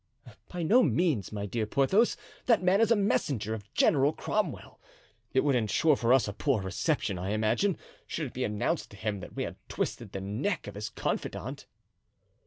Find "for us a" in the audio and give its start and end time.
5.95-6.33